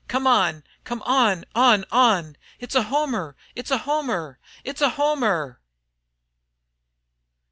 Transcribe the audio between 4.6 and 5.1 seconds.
it's a